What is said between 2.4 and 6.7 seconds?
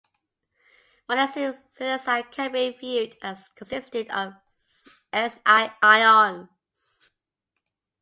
be viewed as consisting of Si ions.